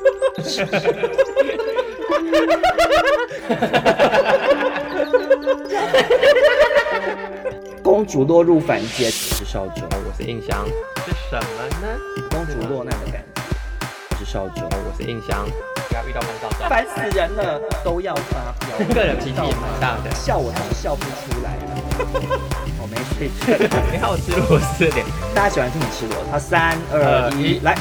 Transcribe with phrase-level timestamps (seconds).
[7.82, 10.64] 公主落入凡间，我是少主，我是印象，
[11.04, 11.42] 是什么
[11.82, 11.88] 呢？
[12.30, 13.42] 公主落难的感觉。
[14.10, 15.44] 我是少主，我是印象，
[15.88, 18.78] 不要遇到烦躁，烦死人了，都要发飙。
[18.94, 21.62] 个人脾气也蛮大的，笑我是笑不出来了。
[22.80, 23.28] 我没事，
[23.92, 25.04] 你好吃螺丝脸，
[25.34, 26.14] 大家喜欢听你吃螺。
[26.30, 27.76] 好，三二一，来。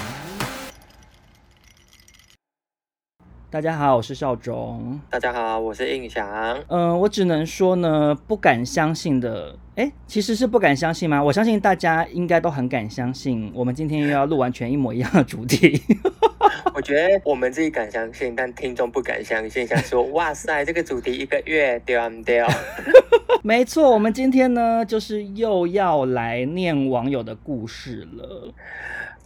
[3.51, 5.01] 大家好，我是少中。
[5.09, 6.23] 大家好，我是印翔。
[6.67, 11.23] 嗯、呃，我只能说呢，不敢相信的，哎，其实是不敢相信吗？
[11.23, 13.51] 我相信大家应该都很敢相信。
[13.55, 15.81] 我们今天又要录完全一模一样的主题。
[16.75, 22.47] 我觉得我们自己敢相信，但听众不敢相信，想说哇塞，这个主题一个月掉不掉？
[23.41, 28.53] 没错，我们今天呢，就是又要来念网友的故事了。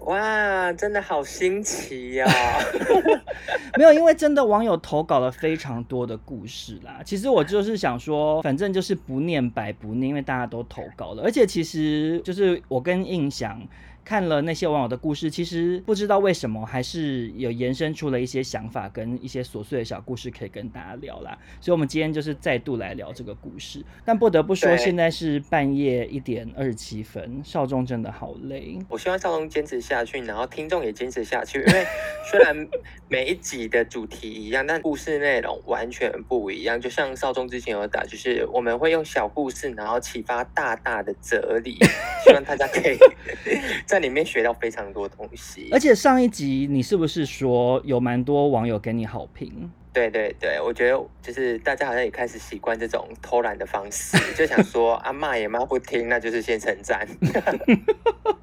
[0.06, 3.20] 哇，真的好新奇呀、哦！
[3.78, 7.02] 没有，因为真的网友投稿了非常多的故事啦。
[7.06, 13.62] 其实我就是想说，反正就是不念白不念，因为大家都投稿了，而且其实就是我跟印象。
[14.06, 21.38] 看了那些网友的故事，其实不知道为什么，还是有延伸出了一些想法跟一些琐碎的小故事可以跟大家聊啦。
[21.62, 23.84] 所以，我们今天就是再度来聊这个故事。
[24.04, 28.78] 但不得不说，现在是半夜一点二十七分，少中真的好累。
[28.90, 31.60] 我希望少中坚持下去，然后听众也坚持下去。
[31.66, 31.86] 因为
[32.30, 32.68] 虽然
[33.08, 36.80] 每一集的主题一样，但故事内容完全不一样。
[36.80, 41.78] 就像少中之前有打，就是我们会用小故事，然后启发大大的哲理，
[42.26, 42.98] 希望大家可以。
[43.94, 49.72] 在里面学到非常多东西，而且上一集你是不是说有蛮多网友给你好评？
[49.94, 57.08] 对对对，我觉得就是大家好像也开始习惯这种偷懒的方式，就想说 啊骂也骂不听，那就是先称赞。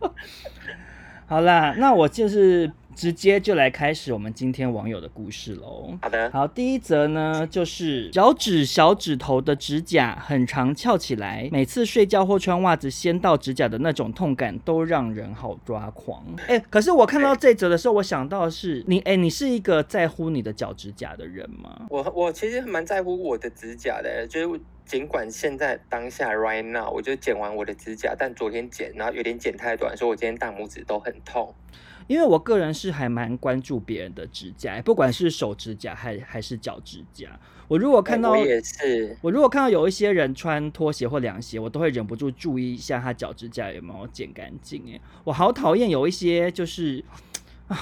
[1.26, 2.70] 好啦，那我就是。
[3.00, 5.96] 直接就来开始我们今天网友的故事喽。
[6.02, 16.22] 好的，好，第一则呢，就是脚趾小指头的指甲很长翘起来，每次睡觉或穿袜子掀到指甲的那种痛感都让人好抓狂。
[16.46, 21.86] 哎、欸，可是我看到这则的时候，我想到的是你，哎、欸，你是一个在乎你的脚趾甲的人吗？
[21.88, 31.54] 我我其实蛮在乎我的指甲的，就是尽管现在当下 right now，我就剪完我的指甲，但昨天剪，然后有点剪太短，所以我今天大拇指都很痛。
[32.08, 37.28] 因为我个人是还蛮关注别人的指甲，不管是手指甲还还是脚指甲。
[37.68, 44.82] 我如果看到，我也是，我如果看到有一些人穿拖鞋或凉鞋，我都会忍不住注意一下他脚指甲有没有剪干净。
[44.92, 47.04] 哎，我好讨厌有一些就是
[47.68, 47.78] 啊，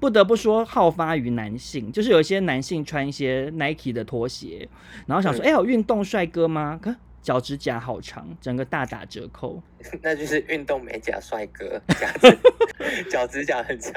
[0.00, 4.66] 不得不说好发于男性，就是有一些男性穿一些 Nike 的拖鞋，
[5.06, 6.80] 然后想说，哎、嗯，有运动帅哥吗？
[6.82, 9.62] 可脚趾甲好长，整个大打折扣，
[10.00, 11.80] 那就是运动美甲帅哥，
[13.12, 13.92] 脚趾甲很长。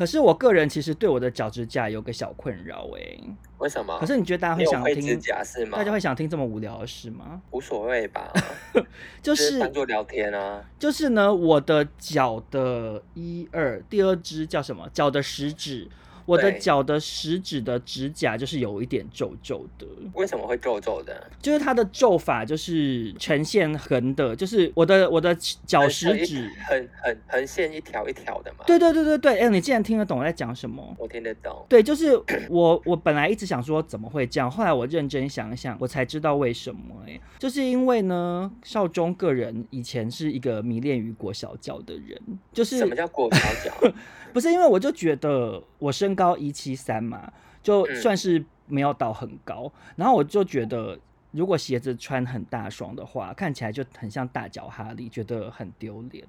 [0.00, 3.20] 可是我个人其实对我的脚趾甲有个小困扰，哎，
[3.58, 3.98] 为什么？
[4.00, 5.76] 可是你觉得大家会想听指甲是吗？
[5.76, 7.42] 大家会想听这么无聊的事吗？
[7.50, 8.32] 无所谓吧，
[9.20, 10.64] 就是当做聊天啊。
[10.78, 14.88] 就是呢，我的脚的一二第二只叫什么？
[14.88, 15.86] 脚的食指。
[16.26, 21.30] 我的脚的食指的指甲就是有一点皱皱的，为什么会皱皱的？
[21.40, 25.36] 就是它的皱法就是呈现横的，就是我的我的
[25.66, 28.64] 脚食指横横横线一条一条的嘛。
[28.66, 30.94] 对对对对对，哎、欸，你竟然听得懂我在讲什么？
[30.98, 31.64] 我听得懂。
[31.68, 32.16] 对，就是
[32.48, 37.12] 我 我本来一直想说怎么会这样，后来我认真想一想，我才知道为什么、欸。
[37.12, 42.20] 哎，就是因为呢，少中个人以前是一个迷恋于裹小脚的人，
[42.52, 43.92] 就是什么叫裹小脚？
[44.32, 47.32] 不是因为我就觉得我身高一七三嘛，
[47.62, 50.98] 就算是没有到很高，嗯，然后我就觉得
[51.30, 56.24] 如果鞋子穿很大双的话，看起来就很像大脚哈利，觉得很丢脸。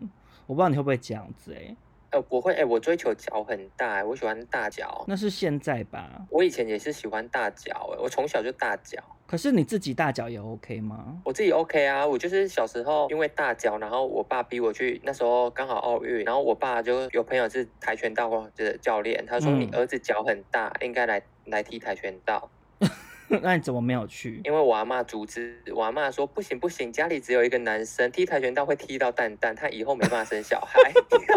[0.48, 1.78] 我不知道你会不会这样子哎，欸。
[2.12, 5.04] 呃，不会，哎，我追求脚很大，我喜欢大脚。
[5.08, 6.26] 那是现在吧？
[6.30, 9.02] 我以前也是喜欢大脚，哎，我从小就大脚。
[9.26, 11.22] 可是你自己大脚也 OK 吗？
[11.24, 22.50] 我自己 OK 啊，我就是小时候因为大脚，然后我爸逼我去，那时候刚好奥运，然后我爸就有朋友是跆拳道的教练，他说你儿子脚很大，嗯、应该来来踢跆拳道。
[23.42, 24.42] 那你怎么没有去？
[24.44, 30.80] 因为我阿妈阻止，我阿妈说不行不行，家里只有一个男生，踢跆拳道会踢到蛋蛋，他以后没办法生小孩。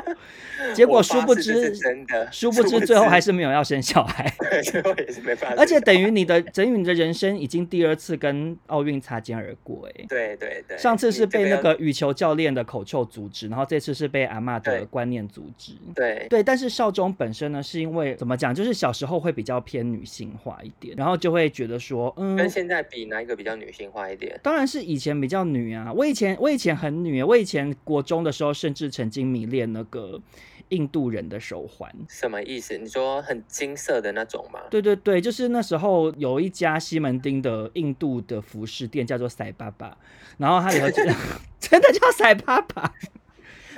[0.75, 4.32] 结果殊不知真的，殊不知最后还是没有要生小孩。
[4.38, 5.56] 对， 最后也是没办法。
[5.58, 10.05] 而且等于你的，等于你的人生已经第二次跟奥运擦肩而过，哎。
[10.08, 10.79] 对对对。
[10.79, 15.73] 上次是被那个羽球教练的口臭阻止，然后这次是被阿妈的观念阻止。
[15.94, 24.39] 对对，但是少中本身呢，是因为怎么讲，就是小时候会比较偏女性化一点，然后就会觉得说，嗯，跟现在比哪一个比较女性化一点？
[24.43, 30.21] 当然是以前比较女啊，我以前我以前很女，我以前国中的时候甚至曾经迷恋那个
[30.71, 31.93] 印度人的手环。
[32.09, 32.79] 什么意思？
[32.79, 34.61] 你说很金色的那种吗？
[34.71, 39.97] 对对对，就是那时候有一家西门町的印度的服饰店叫做塞巴巴，
[40.39, 41.03] 然后它里头就
[41.61, 42.95] 真的叫塞巴巴。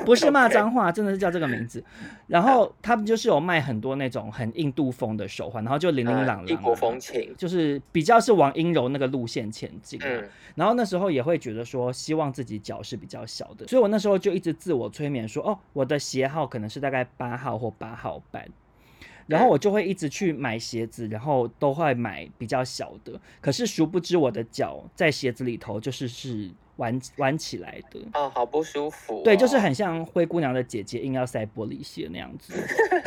[0.04, 1.82] 不是骂脏话，真的是叫这个名字。
[2.26, 9.98] 然后他们就是有卖很多那种很印度风的手环，然后就琳琳琅琅，异国风情，就是比较是往阴柔那个路线前进。
[10.02, 18.46] 嗯，然后那时候也会觉得说，希望自己脚是比较小的，所以我那时候就一直自我催眠说，哦，我的鞋号可能是大概八号或八号半。
[19.28, 23.20] 然后我就会一直去买鞋子，然后都会买比较小的。
[23.40, 28.00] 可是殊不知我的脚在鞋子里头就是是弯弯起来的。
[28.14, 29.22] 哦，好不舒服哦。
[29.24, 32.52] 对，就是很像灰姑娘的姐姐硬要塞玻璃鞋那样子。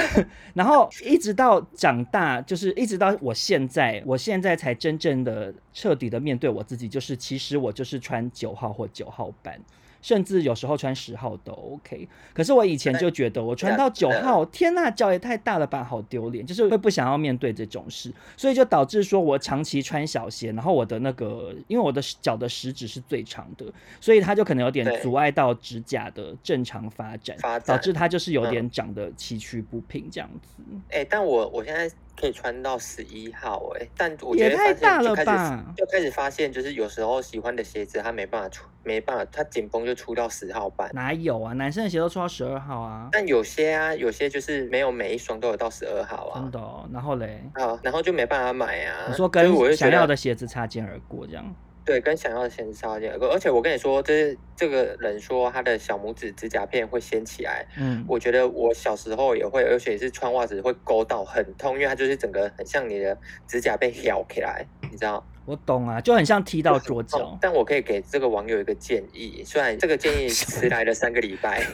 [0.53, 9.59] 然后一直到长大，就是一直到我现在，我现在才真正的彻底的面对我自己，就是其实我就是穿九号或九号半。
[10.01, 23.65] 甚至有时候穿十号都 OK，可是我以前就觉得我穿到九号，天呐，脚也太大了吧，好丢脸，就是会不想要面对这种事，所以就导致说我长期穿小鞋，然后我的那个，因为我的脚的食指是最长的，
[23.99, 30.63] 所以它就可能有点阻碍到指甲的正常发展，导致它就是有点长得崎岖不平这样子。
[30.89, 31.89] 哎、欸，但我我现在。
[32.19, 35.63] 可以穿到十一号哎、欸，但我觉得也太大了吧！
[35.77, 40.89] 就开始发现，就是有时候喜欢的鞋子，它没办法出，没办法，它紧绷就出到十号半。
[40.93, 41.53] 哪有啊？
[41.53, 43.07] 男生的鞋都出到十二号啊。
[43.11, 46.41] 但有些啊，有些就是没有每一双都有到十二号啊。
[46.41, 46.87] 真的、哦？
[46.91, 47.41] 然后嘞？
[47.53, 49.05] 啊，然后就没办法买啊。
[49.07, 51.55] 你说跟我想要的鞋子擦肩而过这样。
[51.89, 57.65] 对，跟想要的鞋子差点，而且我跟你说，这是这个人说他的小拇指指甲片会掀起来。
[57.79, 65.25] 嗯，我觉得我小时候也会，而且是穿袜子会勾到很痛，因为它就是整个很像你的指甲被咬起来，你知道？
[65.45, 67.35] 我懂啊，就很像踢到桌角。
[67.41, 71.65] 但我可以给这个网友一个建议，虽然这个建议 迟来了三个礼拜。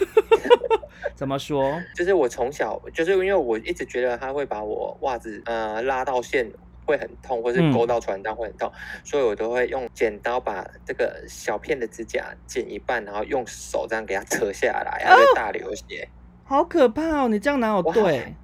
[1.13, 1.81] 怎么说？
[1.93, 6.49] 就是我从小就是因为我一直觉得他会把我袜子呃拉到线。
[6.85, 16.07] 会很痛，或是勾到传单会很痛，嗯，所以我都会用剪刀把这个小片的指甲剪一半，然后用手这样给它 扯下来，然后就大流血。
[16.43, 17.27] 好可怕哦！
[17.27, 18.35] 你这样哪有对？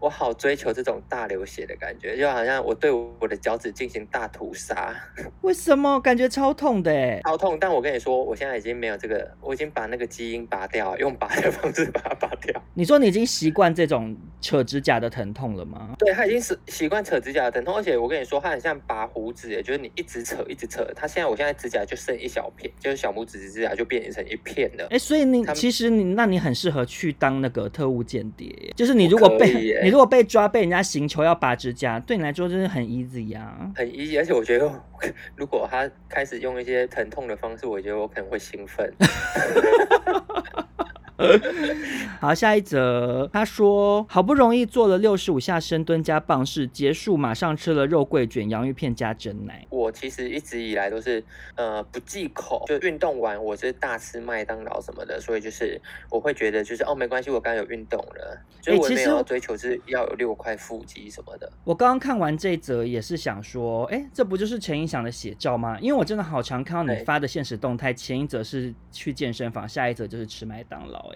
[0.00, 4.94] 我好追求这种大流血的感觉，就好像我对我的脚趾进行大屠杀。
[5.42, 5.98] 为什么？
[6.00, 7.58] 感觉超痛的哎，超痛！
[7.60, 12.62] 但我跟你说，我现在已经没有这个，我已经把那个基因拔掉，用拔的方式把它拔掉。
[12.74, 15.94] 你说你已经习惯这种扯指甲的疼痛了吗？
[15.98, 20.84] 对，他已经是习惯扯指甲的疼痛，而且我跟你说，他很像拔胡子，就是你一直扯，一直扯。
[20.94, 24.86] 他现在，我现在指甲就剩一小片，就是小拇指指甲就变成一片了。
[24.90, 29.87] 哎，所以你其实你，那你很适合去当那个特务间谍，就是你如果被。
[29.88, 34.18] 你如果被抓，被人家行球要拔指甲，对你来说真的很 easy、啊，很 easy。
[34.18, 34.70] 而且我觉得，
[35.34, 38.92] 如果他开始用一些疼痛的方式，我觉得我可能会兴奋。
[42.20, 49.66] 好，下一则，他说好不容易做了六十五下深蹲加棒式，结束马上吃了肉桂卷、洋芋片加蒸奶。
[49.70, 51.22] 我其实一直以来都是
[51.56, 55.80] 呃不忌口，就运动完我是大吃麦当劳什么的，所以就是
[56.10, 61.50] 我会觉得就是哦没关系，我刚刚有运动了，所以我没有要追求是要有六块腹肌什么的。
[61.64, 65.78] 我刚刚看完这一则也是想说，哎，这不就是陈胤翔的写照吗？
[65.80, 71.07] 因为我真的好常看到你发的现实动态，前一则是去健身房，下一则就是吃麦当劳。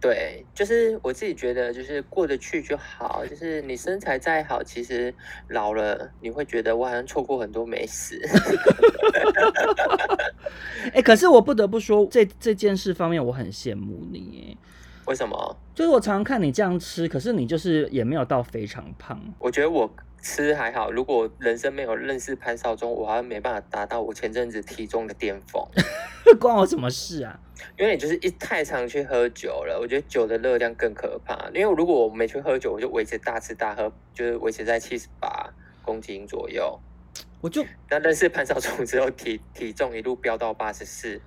[0.00, 3.22] 对，就是我自己觉得，就是过得去就好。
[3.26, 5.14] 就是你身材再好，其实
[5.48, 8.18] 老了你会觉得我好像错过很多美食。
[10.84, 14.56] 哎、欸，可是我不得不说，这这件事方面我很羡慕你。
[15.06, 15.56] 为什么？
[15.74, 19.20] 就是我常常看你这样吃，可是你就是也没有到非常胖。
[19.38, 19.90] 我觉得我。
[20.22, 25.62] 吃还好，如果人生没有认识潘少忠，我好像没办法达到我前阵子体重的巅峰。
[26.38, 27.40] 关我什么事啊？
[27.78, 31.48] 因为你就是一太常去喝酒了，我觉得酒的热量更可怕。
[31.54, 36.78] 因为如果我没去喝酒，我就维持大吃大喝，就是维持在七十八公斤左右。
[37.40, 41.20] 我就那认识潘少忠之后，体体重一路飙到八十四。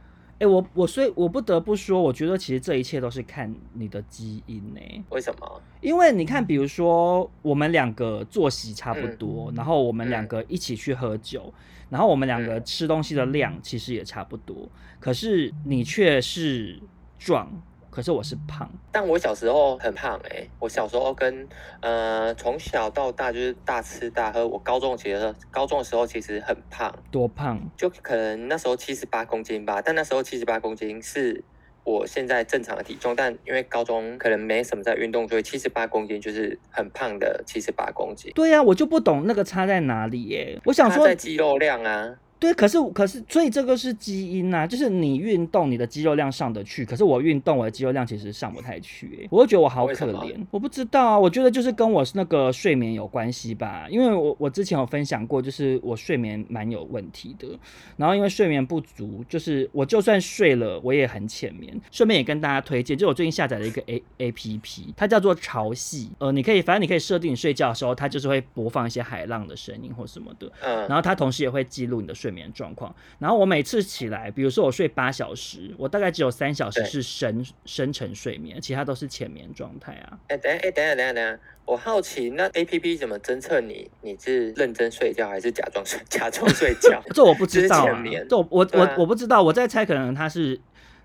[0.46, 4.80] 我我所以我不得不说，我觉得其实这一切都是看你的基因呢。
[5.10, 5.62] 为什么？
[5.82, 11.54] 因为你看，比如说我们两个作息差不多，嗯、然后我们两个一起去喝酒，嗯、
[11.90, 14.70] 然后我们两个吃东西的量其实也差不多，嗯、
[15.00, 16.80] 可是你却是
[17.18, 17.52] 壮。
[17.94, 21.48] 可是我是胖，但我小时候很胖哎、欸，我小时候跟
[21.80, 24.48] 呃从小到大就是大吃大喝。
[24.48, 27.62] 我高中其实高中的时候其实很胖，多胖？
[27.78, 29.80] 就可能那时候七十八公斤吧。
[29.80, 31.44] 但那时候七十八公斤是
[31.84, 38.32] 我现在正常的体重，但因为高中可能没什么在运动，所以七十八公斤就是很胖的七十八公斤。
[38.34, 40.62] 对呀、啊，我就不懂那个差在哪里耶、欸。
[40.66, 42.16] 我想说在肌肉量啊。
[42.44, 50.36] 对，可是可是，所以这个是基因呐、啊，就是你运动，你的肌肉量上得去，可是我运动，我的肌肉量其实上不太去、欸，我就觉得我好可怜。
[50.52, 57.48] 我不知道啊，我觉得就是跟我那个睡眠有关系吧，因为我我之前有分享过，就是我睡眠蛮有问题的，
[57.96, 61.74] 然后因为睡眠不足，就是我就算睡了，我也很浅眠。
[61.92, 72.94] 顺便也跟大家推荐，就我最近下载了一个 A A P P，它叫做潮汐，呃，你可以反正你可以设定你睡觉的时候，它就是会播放一些海浪的声音或什么的，嗯，然后它同时也会记录你的睡眠状况。
[73.20, 80.20] 然后我每次起来，比如说我睡八小时，我大概只有三小时是深深沉睡眠，其他都是浅眠状态啊。
[80.28, 87.02] 哎，等下，哎，等下，等下，等下，我好奇，那 A P P 怎么侦测你你是认真睡觉还是假装睡假装睡觉？
[87.14, 90.60] 这我不知道啊，这我我我我不知道，我在猜，可能它是。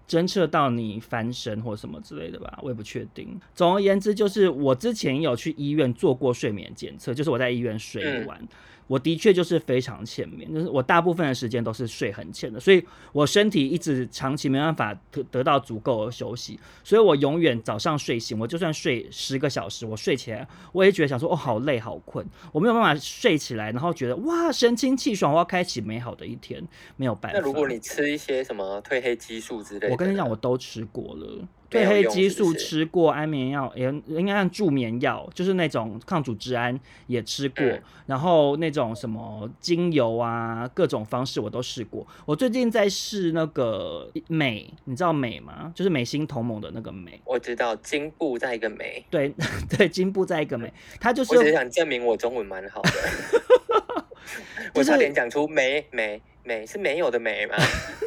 [0.09, 3.39] 侦测到你翻身或什么之类的吧，我也不确定。
[3.55, 8.39] 总而言之，就是我之前有去医院做过睡眠检测，就是我在医院睡完。
[8.41, 8.49] 嗯
[8.89, 26.67] 我的确就是非常浅眠，就是我大部分的时间都是睡很浅的，所以我身体一直长期没办法得得到足够的休息，所以我永远早上睡醒，我就算睡十个小时，我睡起来我也觉得想说哦，好累好困，我没有办法睡起来，然后觉得哇神清气爽，我要开启美好的一天，
[26.97, 27.39] 没有办法。
[27.39, 31.47] 那如果你吃一些什么褪黑激素之类的，我跟你讲，我都吃过了。
[31.71, 42.07] 褪黑激素吃过，安眠药也应该按助眠药，就是那种抗组织胺也吃过，嗯，然后那种什么精油啊，各种方式我都试过。
[42.25, 45.71] 我最近在试那个美，你知道美吗？
[45.75, 47.21] 就是美心同盟的那个美。
[47.25, 49.05] 我知道，金布在一个美。
[49.11, 49.33] 对
[49.69, 51.37] 对，金布在一个美，它就是。
[51.37, 52.91] 我只是想证明我中文蛮好的。
[54.75, 56.21] 我差点讲出镁镁。
[56.49, 57.55] 镁是没有的美吗？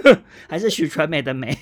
[0.50, 1.56] 还是许传美的美？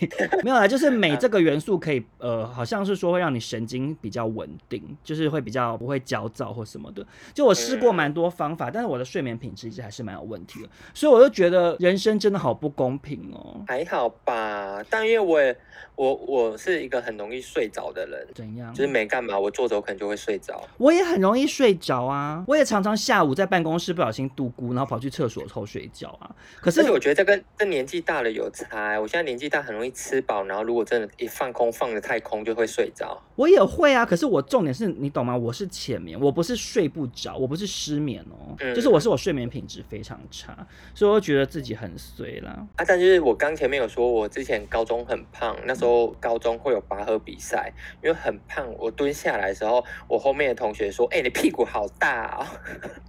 [0.43, 7.05] 没有啦，就是美 这个元素可以，呃，好像是说会让你神经比较稳定，就是会比较不会焦躁或什么的。
[7.33, 13.61] 就我试过蛮多方法，嗯，但是我的睡眠品质一直还是蛮有问题的，所以我就觉得人生真的好不公平哦。
[13.67, 15.55] 还好吧，但因为我也
[15.95, 18.73] 我我是一个很容易睡着的人，怎样？
[18.73, 20.63] 就是没干嘛，我坐着我可能就会睡着。
[20.77, 26.33] 我也很容易睡着啊，我也常常下午在办公室不小心度孤，然后跑去厕所偷睡觉啊。
[26.61, 28.99] 可是我觉得这跟这年纪大了有差，欸。
[28.99, 33.21] 我现在年纪大，很容易吃饱，然后如果真的一放空放的太空，就会睡着。
[33.35, 35.35] 我也会啊，可是我重点是你懂吗？
[35.35, 42.67] 我是浅眠，我不是睡不着，我不是失眠哦，嗯，就是我是我睡眠品质非常差，所以我觉得自己很衰啦。
[42.75, 47.71] 啊，但是我刚前面有说，我之前高中很胖，那时候高中会有拔河比赛，
[48.03, 52.45] 因为很胖，我蹲下来的时候，我后面的同学说：“哎，欸，你屁股好大哦。”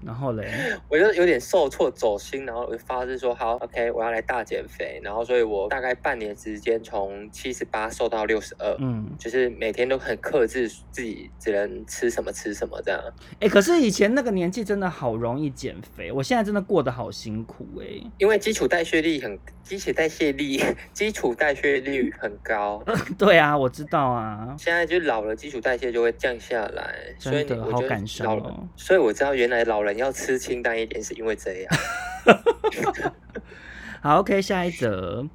[0.05, 0.49] 然后嘞，
[0.89, 13.01] 我就有点受挫走心，然后我就发誓说：“好，OK。”我要来大减肥，然后所以我大概半年时间从七十八瘦到六十二，嗯，就是每天都很克制自己，只能吃什么吃什么这样。
[13.35, 20.61] 哎、欸，可是以前那个年纪真的好容易减肥，我现在真的过得好辛苦哎、欸，因为基础代谢率很，基础代谢率，
[20.93, 22.83] 基础代谢率很高。
[23.19, 28.69] 对啊，我知道啊，现在就老了，基础代谢就会降下来，所以我好感伤哦。
[28.77, 31.73] 所以我知道原来老人要吃清淡一点，是因为这样。
[34.01, 35.27] 好，OK，下一则。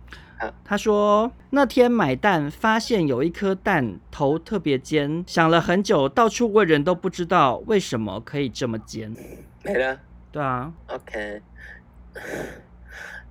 [0.63, 9.15] 他说那天买蛋，发现有一颗蛋头特别尖，想了很久，到处问人都不知道为什么可以这么尖。
[9.63, 9.97] 没了。
[10.31, 10.73] 对啊。
[10.87, 11.41] OK。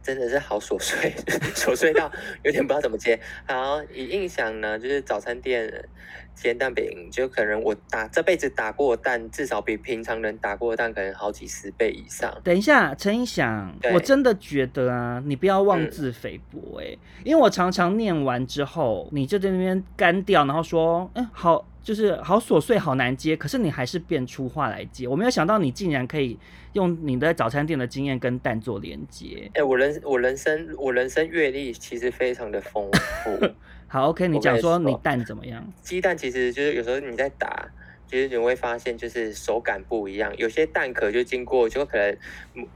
[0.04, 1.10] 真的是好琐碎，
[1.54, 3.18] 琐碎到有点不知道怎么接。
[3.48, 5.88] 好，以印象呢，就是早餐店
[6.34, 12.30] 煎蛋饼，就可能我打这辈子打过蛋，至少比平常人打过蛋可能好几十倍以上。
[12.44, 21.66] 等一下，陈胤翔，我真的觉得啊，你不要妄自菲薄哎、欸嗯，因为我常常念完之后，你就在那边干掉，然后说，嗯、欸，好。
[21.84, 25.06] 就是好琐碎，好难接，可是你还是变出话来接。
[25.06, 26.36] 我没有想到你竟然可以
[26.72, 29.42] 用你的早餐店的经验跟蛋做连接。
[29.48, 33.50] 哎、欸，我人我人生我人生阅历其实非常的丰富。
[33.86, 35.62] 好，OK，你讲说你蛋怎么样？
[35.82, 37.68] 鸡蛋其实就是有时候你在打。
[38.06, 40.32] 其实你会发现，就是手感不一样。
[40.36, 42.16] 有些蛋壳就经过，就可能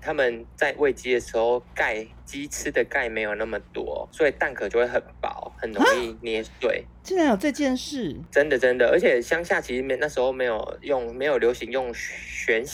[0.01, 6.85] 他们在喂鸡的时候，钙鸡吃的钙没有那么多，所以蛋壳就会很薄，很容易捏碎。
[7.03, 8.17] 竟然有这件事？
[8.31, 12.65] 真的真的，而且乡下其实没那时候没有用，没有流行用旋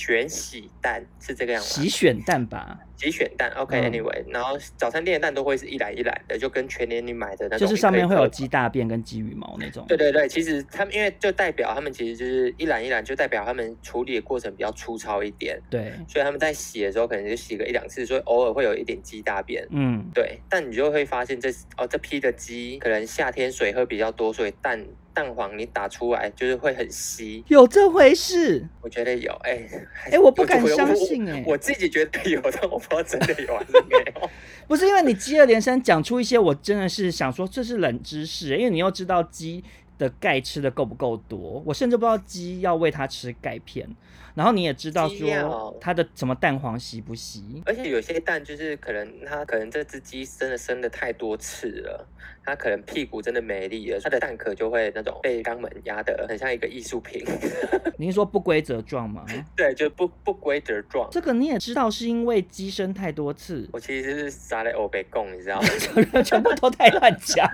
[0.00, 1.82] 旋洗蛋，是这个样子。
[1.82, 2.78] 洗选蛋吧。
[2.96, 9.86] 即选蛋，OK，Anyway，、然后早餐店的蛋都会是一篮一篮的，就跟全年你买的那种，就是上面会有鸡大便跟鸡羽毛那种。
[9.88, 15.58] 对对对，其实他们因为就代表他们其实就是一篮一篮，就代表他们处理的过程比较粗糙一点。
[15.70, 19.66] 对，所以他们在洗的时候可能就洗个一两次，所以偶尔会有一点鸡大便。
[19.70, 20.38] 嗯，对。
[20.50, 24.86] 但你就会发现这哦这批的鸡可能夏天水喝比较多，所以蛋。
[25.20, 28.66] 蛋黄你打出来就是会很稀，有这回事？
[28.80, 34.30] 我觉得有，哎、欸、哎、欸，我不敢相信哎、欸，我自己觉得有，但我不知道真的有还是没有。
[34.66, 39.62] 不是因为你接二连三讲出一些，我真的是想说这是冷知识，因为你又知道鸡
[39.98, 43.86] 的钙吃的够不够多，我甚至不知道鸡要喂它吃钙片。
[44.34, 52.06] 然后你也知道说它的什么蛋黄稀不稀，而且有些蛋就是可能它可能这只鸡生的生的太多次了，
[52.44, 57.24] 它可能屁股真的没力了，它的蛋壳就会那种被肛门压的很像一个艺术品。
[57.98, 59.26] 您是说不规则状吗？
[59.56, 61.08] 对，就不不规则状。
[61.10, 63.68] 这个你也知道是因为鸡生太多次。
[63.72, 65.68] 我其实是撒在欧北贡，你知道吗？
[66.22, 67.46] 全部都太乱讲。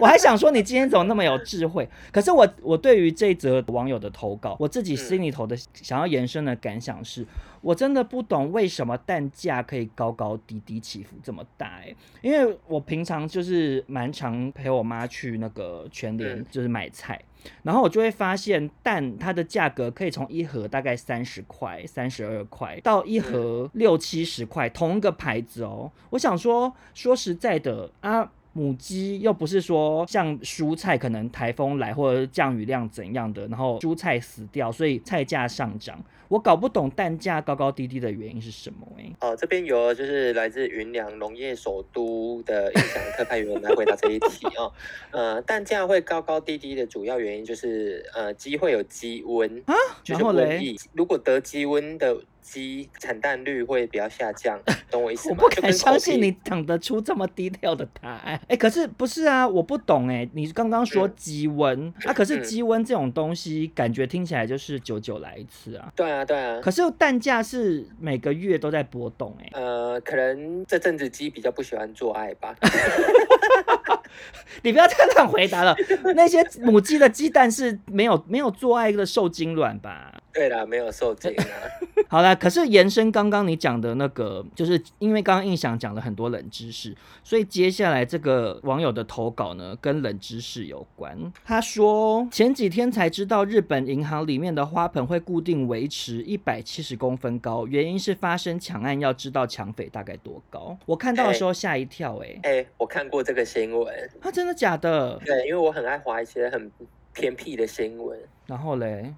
[0.00, 1.86] 我还想说你今天怎么那么有智慧？
[2.10, 5.54] 可是我我对于这则网友的投稿，我自己心里头的。
[5.56, 5.60] 嗯
[5.98, 7.26] 想要延伸的感想是，
[7.60, 17.20] 我真的不懂为什么蛋价可以高高低低起伏这么大诶，因为我平常就是蛮常陪我妈去那个全联，就是买菜，
[17.64, 25.90] 然后我就会发现蛋它的价格可以从一盒大概三十块、三十二块到一盒六七十块，同一个牌子哦。
[26.10, 28.30] 我想说，说实在的啊。
[28.58, 35.96] 母鸡又不是说像蔬菜可能台风来或者降雨量怎样的，然后蔬菜死掉，所以菜价上涨。
[36.26, 39.16] 我搞不懂蛋价高高低低的原因是什么哎、欸。
[39.20, 44.72] 哦，这边有就是来自云梁农业首都的印象特派员来回答这一题哦。
[45.12, 50.76] 呃，蛋价会高高低低的主要原因就是呃鸡会有鸡瘟啊，就是瘟疫。
[50.92, 52.18] 如果得鸡瘟的。
[52.50, 54.58] 鸡产蛋率会比较下降，
[54.90, 55.36] 懂我意思吗？
[55.38, 58.18] 我不敢相信你讲得出这么低调的答案。
[58.24, 59.46] 哎、欸，可是不是啊？
[59.46, 60.30] 我不懂哎、欸。
[60.32, 65.92] 你刚刚说鸡瘟、嗯、啊，可是鸡瘟这种东西，感觉听起来就是久久来一次啊。
[65.94, 66.60] 对啊，对啊。
[66.62, 69.60] 可是蛋价是每个月都在波动哎、欸。
[69.60, 72.56] 呃，可能这阵子鸡比较不喜欢做爱吧。
[74.62, 75.76] 你不要这样回答了。
[76.14, 80.12] 那些母鸡的鸡蛋是没有没有做爱的受精卵吧？
[80.32, 81.44] 对啦，没有受精啊。
[82.08, 91.18] 好啦，可是延伸刚刚你讲的那个，就是因为刚刚印象讲了很多冷知识，所以接下来这个网友的投稿呢，跟冷知识有关。
[91.44, 100.76] 他说前几天才知道日本银行里面的花盆会固定维持一百七十公分高，原因是发生抢案要知道抢匪大概多高。
[100.86, 105.18] 我看到的时候吓一跳、欸，哎、欸、哎，我看过这个新闻，啊，真的假的？
[105.24, 106.70] 对，因为我很爱划一些很
[107.12, 108.18] 偏僻的新闻。
[108.46, 109.14] 然后嘞？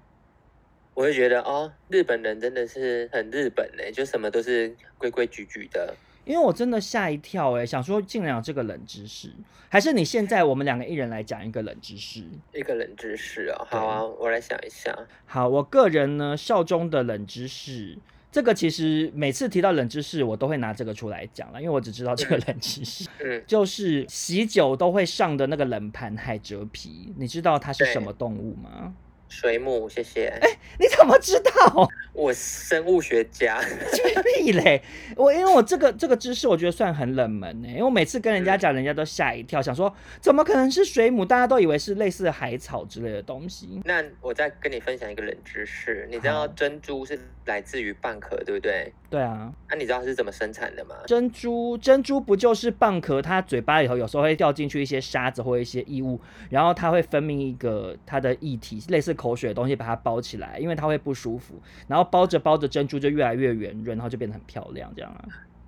[0.93, 5.95] 我就觉得哦，日本人真的是很日本呢，就什么都是规规矩矩的。
[6.25, 9.31] 因为我真的吓一跳哎，想说竟然有这个冷知识，
[9.69, 12.23] 还是你现在我们两个一人来讲一个冷知识？
[12.53, 14.95] 一个冷知识哦，好啊，我来想一想。
[15.25, 17.97] 好，我个人呢，少中的冷知识，
[18.31, 28.93] 这个其实每次提到冷知识，我都会拿这个出来讲了，因为我只知道这个冷知识， 嗯，就是喜酒都会上的那个冷盘海蜇皮，你知道它是什么动物吗？
[29.31, 30.27] 水母，谢谢。
[30.41, 31.87] 哎、欸，你怎么知道？
[32.11, 33.61] 我生物学家。
[34.43, 34.81] 屁嘞！
[35.15, 37.67] 我因为我这个这个知识，我觉得算很冷门呢。
[37.69, 41.23] 因为我每次跟人家讲，人家都吓一跳，嗯，想说怎么可能是水母？
[41.23, 43.81] 大家都以为是类似海草之类的东西。
[43.85, 48.91] 那我再跟你分享一个冷知识，你知道珍珠是来自于蚌壳，对不对？
[49.09, 49.51] 对啊。
[49.69, 50.95] 那、啊、你知道它是怎么生产的吗？
[51.07, 53.21] 珍珠，珍珠不就是蚌壳？
[53.21, 59.15] 它嘴巴里头有时候会掉进去一些沙子或一些异物，然后它会分泌一个它的液体，类似。
[59.21, 65.21] 口水的东西把它包起来，因为它会不舒服，然后包着包着珍珠就越来越圆润，然后就变得很漂亮，这样啊？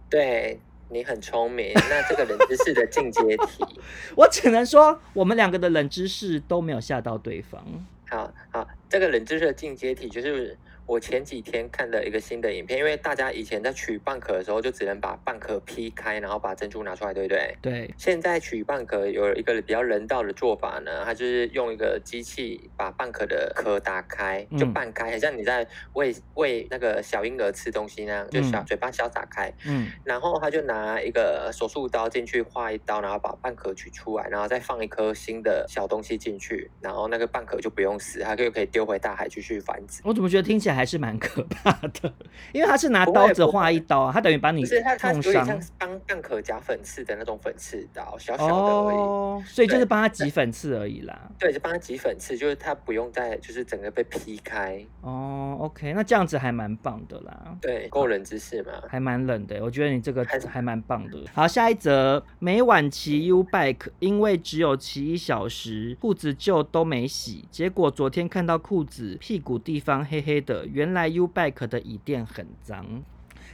[0.09, 1.71] 对，你很聪明。
[1.75, 3.63] 那这个冷知识的进阶题，
[4.17, 7.63] 我只能说我们两个的冷知识都没有吓到对方。
[8.09, 10.57] 好好，这个冷知识的进阶题就是。
[10.85, 17.57] 我前几天看了一个新的影片，因为大家以前在取蚌壳的时候，就只能把蚌壳劈开，然后把珍珠拿出来，对不对？
[17.61, 17.93] 对。
[17.97, 29.51] 现在取蚌壳有一个比较人道的做法呢，它就是用一个机器把蚌壳的壳打开，就半开，很像你在喂喂那个小婴儿吃东西那样，就小嘴巴小打开。
[29.65, 29.87] 嗯。
[30.03, 40.01] 然后他就拿一个手术刀进去划一刀，然后把蚌壳取出来，然后再放一颗新的小东西进去，然后那个蚌壳就不用死，它就可以丢回大海继续繁殖。
[40.03, 40.72] 我怎么觉得听起来？
[40.73, 42.13] 还是蛮可怕的，
[42.51, 44.77] 因为他是拿刀子划一刀啊，他等于把你弄伤。
[44.77, 51.29] 是他他有点像帮蛋壳夹粉刺的那种粉刺刀，小小的而已，哦、所以就是帮他挤粉刺而已啦。
[51.37, 54.83] 对，就帮他挤粉刺，就是他不用再就是整个被劈开。
[55.01, 57.57] 哦，OK，那这样子还蛮棒的啦。
[57.61, 58.71] 对，够冷知识嘛？
[58.87, 61.17] 还蛮冷的，我觉得你这个还还蛮棒的。
[61.33, 70.62] 好，下一则，每晚骑 U bike，因为只有骑一小时，裤子就都没洗，结果昨天看到裤子屁股地方黑黑的。
[70.65, 72.85] 原来 U Bike 的椅垫很脏，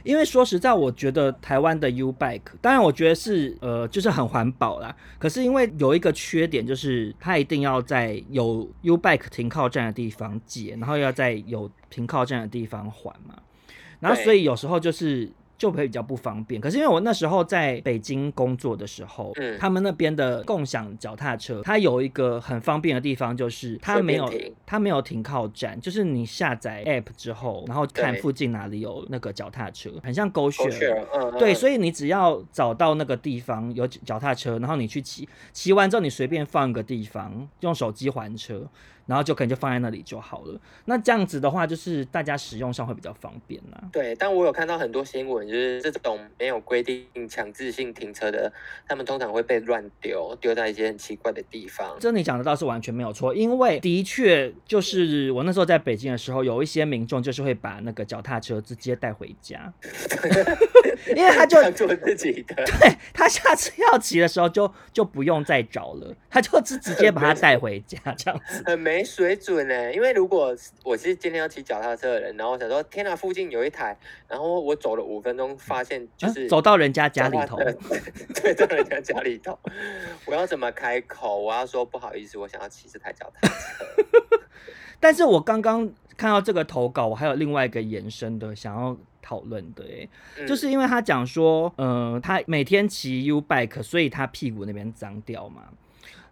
[0.02, 4.94] 因为说实在，我觉得台湾的 U Bike，当然我觉得是呃，就是很环保啦。
[5.18, 13.34] 可是因为有一个缺点，就是它一定要在有 U Bike 停靠站的地方借，然后要在有停靠站的地方还嘛。
[13.98, 15.30] 然后所以有时候就是。
[15.60, 16.58] 就会比较不方便。
[16.58, 24.32] 可是因为我那时候在北京工作的时候，嗯，他们那边的共享脚踏车，它有一个很方便的地方，就是它没有
[24.64, 38.66] 它没有停靠站，就是你下载 App 之后，然后看附近哪里有那个脚踏车，很像 GoShare，嗯，对，所以你只要找到那个地方有脚踏车，然后你去骑，骑完之后你随便放一个地方，用手机还车。
[39.10, 40.60] 然后就可能就放在那里就好了。
[40.84, 43.82] 那这样子的话，就是大家使用上会比较方便啦。
[43.90, 48.52] 对，但我有看到很多新闻，就是这种没有规定强制性停车的，
[48.86, 51.96] 他们通常会被乱丢，丢在一些很奇怪的地方。
[51.98, 59.72] 这你讲的倒是完全没有错，因为的确就是我那时候在北京的时候，有一些民众就是会把那个脚踏车直接带回家，
[61.16, 62.54] 因为他就做自己的。
[62.64, 68.99] 对，他下次要骑的时候就就不用再找了，他就直直接把它带回家，这样子很没。
[69.00, 73.96] 没水准呢，因为如果我是今天要骑脚踏车的人，然后我想说天哪，附近有一台，
[74.28, 77.56] 然后我走了五分钟，发现就是、啊、走到人家家里头，
[78.36, 79.58] 对，到人家家里头，
[80.26, 81.38] 我要怎么开口？
[81.38, 83.54] 我要说不好意思，我想要骑这台脚踏车。
[85.00, 95.70] 但是我刚刚看到这个投稿，我还有另外一个延伸的想要讨论的，哎、嗯，就是因为他讲说，嗯、呃，他每天骑 U bike，所以他屁股那边脏掉嘛。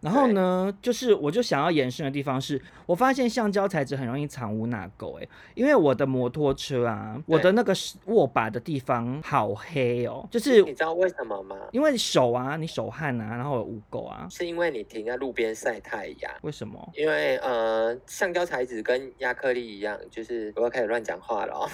[0.01, 7.75] 然后呢，就是我就想要延伸的地方是，我发现橡胶材质很容易藏污纳垢，哎，因为我的摩托车啊，我的那个
[8.07, 11.57] 握把的地方好黑哦，就是你知道为什么吗？
[11.73, 16.33] 因为手啊，你手汗啊，然后有污垢啊，是因为你停在路边晒太阳。
[16.43, 16.93] 为什么？
[16.95, 21.69] 因为呃，橡胶材质跟亚克力一样，就是我要开始乱讲话了哦。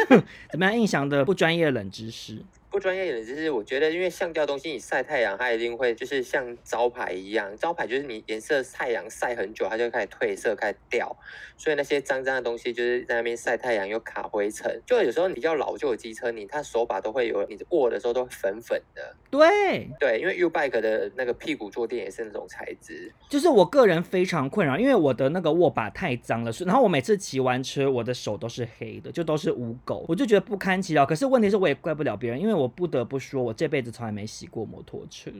[0.50, 0.76] 怎么样？
[0.78, 2.42] 印象的不专业冷知识。
[2.70, 11.16] 不专业的就是，我觉得因为橡胶东西，你晒太阳，它一定会就是像招牌一样，招牌就是你颜色太阳晒很久，它就开始褪色，开始掉。
[11.56, 19.14] 所以那些脏脏的东西就是在那边晒太阳又卡灰尘，就有时候你比较老旧的机车，你它手把都会有，你握的时候都会粉粉的。
[19.30, 23.12] 对对，因为 U bike 的那个屁股坐垫也是那种材质。
[23.28, 31.04] 就是我个人非常困扰，因为我的那个握把太脏了，然后我每次骑完车，我的手都是黑的，就都是污垢，我就觉得不堪其扰。
[31.04, 35.30] 可是问题是我也怪不了别人，因为我不得不说，我这辈子从来没洗过摩托车。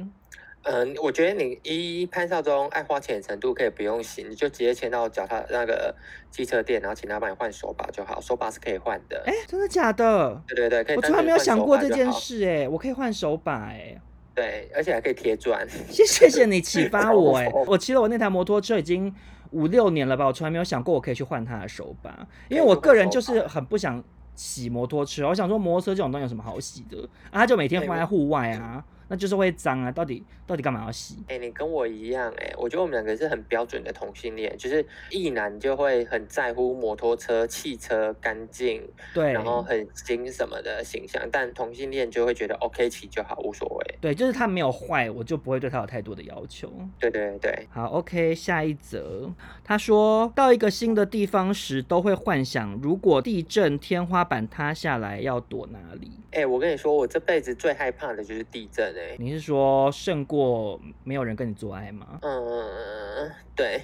[0.62, 5.94] 嗯，我觉得你依潘少忠爱花钱的程度，可以不用洗，你就直接牵到脚踏那个
[6.30, 9.22] 机车店，然后请他帮你换手把就好，手把是可以换的。
[9.24, 10.42] 哎、欸，真的假的？
[10.46, 14.00] 对对对，我从来没有想过这件事、欸，哎，我可以换手把、欸，哎，
[14.34, 15.66] 对，而且还可以贴砖。
[15.88, 19.14] 谢谢谢你启发 我、欸，哎，我骑了我那台摩托车已经
[19.52, 24.04] 五六年了吧，我从来没有想过我可以去换它的手把，因为我个人就是很不想
[24.40, 27.40] 洗摩托车，我想说摩托车这种东西有什么好洗的啊？
[27.40, 28.82] 他就每天放在户外啊。
[29.10, 29.90] 那就是会脏啊！
[29.90, 31.16] 到底到底干嘛要洗？
[31.26, 43.94] 哎、欸，你跟我一样哎、欸，我觉得我们两个是很标准的同性恋，就是异男就会很在乎摩托车、汽车干净，对，然后很新什么的形象，但同性恋就会觉得 OK 骑就好，无所谓。
[44.00, 46.72] 对，就是他没有坏，我就不会对他有太多的要求。
[47.00, 49.28] 对对对，好，OK，下一则，
[49.64, 56.12] 他说到一个新的地方时，都会幻想如果地震天花板塌下来要躲哪里。
[56.30, 58.99] 哎、欸，我跟你说，我这辈子最害怕的就是地震。
[59.18, 62.18] 你是说胜过没有人跟你做爱吗？
[62.22, 63.80] 嗯，对，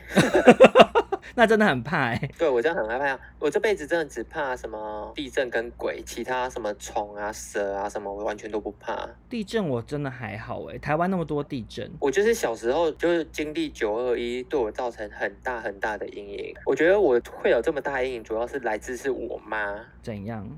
[1.35, 2.31] 那真的很怕哎。
[2.39, 9.09] 对，我真的很害怕，我这辈子真的只怕什么地震跟鬼，其他什么虫啊、蛇啊什么，我完全都不怕。
[9.29, 16.55] 地震我真的还好哎，台湾那么多地震，我就是小时候就是经历九二一，对我造成很大很大的阴影。
[16.65, 19.85] 我觉得我会有这么大阴影，主要是来自是我妈。
[20.03, 20.49] 怎样？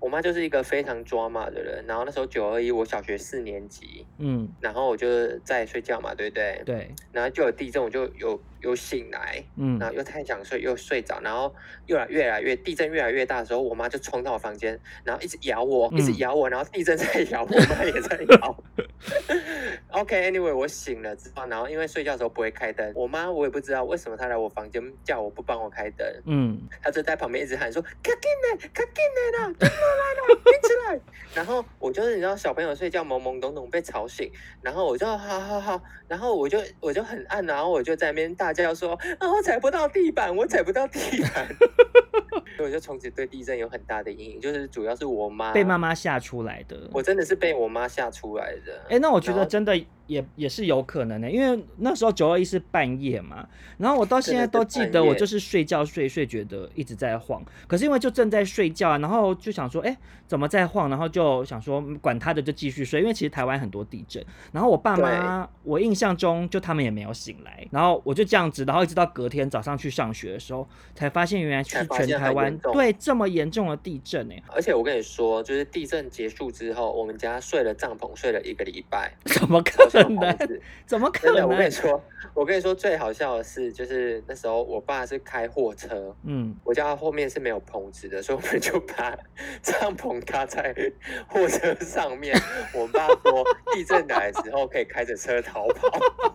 [0.00, 6.62] 我妈就是一个非常抓马的人，然后那时候九二一，我小学四年级，嗯，然后我就在睡觉嘛，对不对？
[6.64, 8.40] 对，然后就有地震，我就有。
[8.60, 11.54] 有醒来，嗯，然后又太想睡，又睡着，然后
[11.86, 18.64] 越来越来越地震越来越大的时候，我妈就冲到我房间，然后一直咬我，嗯、一直咬我，然后地震在咬，我妈也在 咬。
[19.92, 29.04] OK，Anyway，、okay, 我醒了之后，然后因为睡觉的时候不会开灯，我妈我也不知道为什么她来我房间叫我不帮我开灯，嗯，她就在旁边一直喊说：“快进来，快进
[29.38, 31.00] 来了，灯来了，闭起来。”
[31.34, 34.28] 然后我就是你知道小朋友睡觉懵懵懂懂被吵醒，
[34.62, 38.48] 然后我就好好好，然后我就我就很暗，然后我就在那边大。
[38.48, 41.46] 大家要说啊，我踩不到地板，我踩不到地板，
[42.56, 44.40] 所以我就从此对地震有很大的阴影。
[44.40, 48.72] 就是主要是我妈被妈妈吓出来的，我真的是被我妈吓出来的。
[48.84, 60.90] 哎、欸，那我觉得真的也也是有可能的，因为那时候九二一是半夜嘛，然后我到现在都记得，我就是睡觉睡睡觉得一直在晃，可是因为就正在睡觉，啊然后就想说，哎，怎么在晃？
[60.90, 63.00] 然后就想说，管他的，就继续睡。
[63.00, 74.42] 因为其实台湾很多地震，然后我爸妈，我印象中就他们也没有醒来，然后我就这样子，然后一直到隔天早上去上学的时候，才发现原来是全台湾对这么严重的地震哎。
[74.48, 79.97] 而且我跟你说，就是地震结束之后，我们家睡了帐篷睡了一个礼拜， 怎么可能？
[80.86, 81.48] 怎么可能？
[81.48, 82.02] 我跟你说，
[82.34, 89.16] 我跟你说最好笑的是，就是那时候我爸是开货车，嗯，我家后面是没有棚子的，所以我们就把
[89.62, 90.74] 帐篷搭在
[91.26, 92.36] 货车上面。
[92.74, 95.88] 我爸说地震来的时候可以开着车逃跑。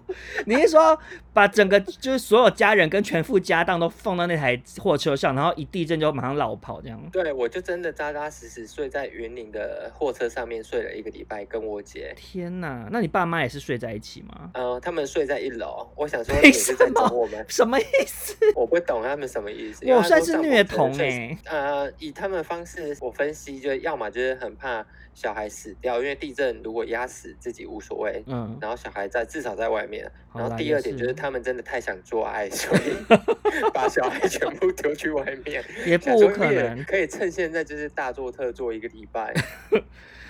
[0.46, 0.98] 你是说
[1.34, 7.02] 把整个就是所有家人跟全副家当都放到那台货车上，然后一地震就马上老跑这样？
[7.12, 12.14] 对，我就真的扎扎实实睡在云林的货车上面睡了一个礼拜，跟我姐。
[12.16, 14.50] 天哪，那你爸妈也是睡在一起吗？
[14.54, 15.88] 嗯、呃，他们睡在一楼。
[15.96, 18.36] 我想说你是在找我们， 什么意思？
[18.56, 19.86] 我不懂他们什么意思。
[19.92, 21.38] 我算是虐童哎、欸。
[21.46, 30.12] 呃，以他们的方式，我分析就要么就是很怕小孩死掉，因为地震如果压死自己无所谓，嗯，然后小孩在至少在外面。
[30.34, 32.96] 然后第二点就是他们真的太想做爱，所以
[33.72, 36.84] 把小孩全部丢去外面，也不可能。
[36.86, 39.32] 可以趁现在就是大做特做一个礼拜。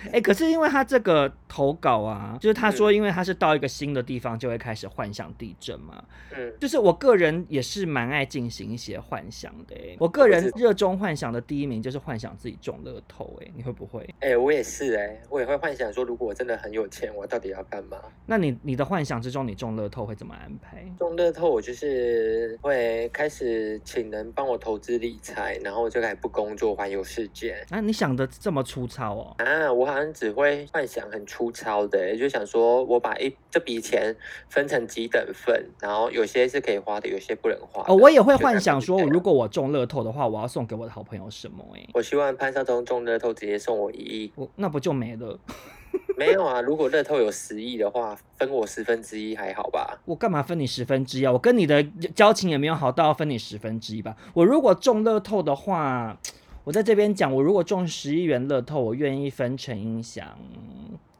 [0.08, 6.04] 哎、欸，可是因为他这个投稿啊，就是他说，因为他是到一个新的地方就会开始幻想地震嘛。
[6.36, 9.76] 嗯，就是我个人也是蛮爱进行一些幻想的。
[9.76, 13.39] 哎，我个人热衷幻想的第一名就是幻想自己中乐透。
[13.42, 14.02] 哎，你会不会？
[14.20, 14.96] 哎、欸，我也是。
[14.96, 17.98] 哎，我也会幻想说，如果我真的很有钱，我到底要干嘛？
[18.26, 20.86] 那你你的幻想之中，你中乐透会怎么安排？
[21.00, 27.66] 中乐透，我就是会开始请人帮我投资理财，然后就开始不工作，环游世界。
[27.70, 29.36] 啊，你想的这么粗糙哦？
[29.38, 29.92] 啊，我。
[29.93, 34.15] 好像只会幻想很粗糙的，也就想说我把一这笔钱
[34.49, 37.86] 分成几等份，然后有些是可以花的，有些不能花。
[37.88, 41.63] 哦，我也会幻想说，如果我中乐透的话，我要送给我的好朋友什么？
[41.75, 45.39] 哎，我希望潘少忠中乐透直接送我一亿，我那不就没了？
[46.17, 49.99] 没有啊，如果乐透有十亿的话，分我十分之一还好吧？
[50.06, 51.32] 我干嘛分你十分之一啊？
[51.32, 51.84] 我跟你的
[52.15, 54.15] 交情也没有好到要分你十分之一吧？
[54.34, 56.17] 我如果中乐透的话。
[56.63, 60.38] 我在这边讲，我如果中十亿元乐透，我愿意分成音响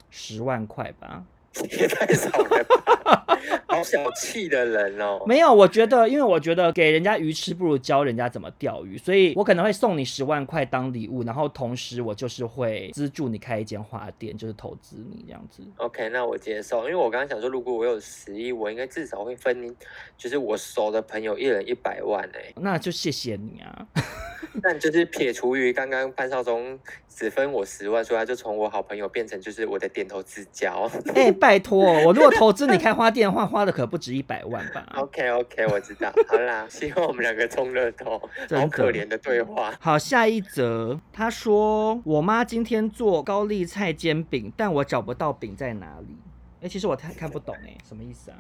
[0.10, 1.23] 十万块吧。
[1.69, 3.01] 也 太少了吧，
[3.67, 5.21] 好小气的人哦。
[5.25, 15.63] 没有，我觉得，因为我觉得给人家鱼吃不如教人家怎么钓鱼，所以我可能会送你十万块当礼物，然后同时我就是会资助你开一间花店，就是投资你这样子。
[15.77, 19.75] OK，那我接受，因为我刚刚想说，如果我有十亿，我应该至少会分，
[20.17, 22.53] 就是我熟的朋友一人一百万哎。
[22.55, 23.87] 那就谢谢你啊。
[24.61, 26.77] 但就是撇除于刚刚潘少忠
[27.09, 30.87] 只分我十万，所以他就从我好朋友变成就是我的点头之交。
[31.15, 36.12] 哎、欸，拜托，我如果投资你开花店的话，花的可不止一百万吧？OK OK，我知道。
[36.27, 38.19] 好啦，希望我们两个中乐透。
[38.49, 39.73] 好可怜的对话。
[39.79, 46.15] 好，下一则，他说我妈今天做高丽菜煎饼，但我找不到饼在哪里。
[46.60, 48.38] 哎、欸，其实我太看不懂哎，什么意思啊？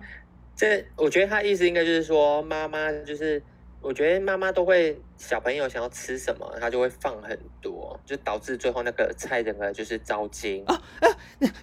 [0.55, 3.41] 这我觉得他意思应该就是说妈妈就是。
[3.83, 11.07] 我觉得妈妈都会，小朋友想要吃什么，她就会放很多，就导致最后那个菜整个就是糟精啊，啊！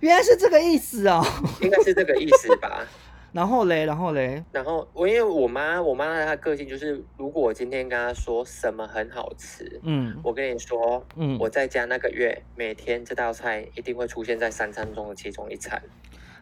[0.00, 1.24] 原来是这个意思哦，
[1.62, 2.86] 应该是这个意思吧。
[3.32, 15.80] 然后嘞，然后嘞，然后我因为我妈，我妈她个性就是，如果我今天跟她说什么很好吃，嗯，我跟你说，嗯，我在家那个月每天这道菜一定会出现在三餐中的其中一餐。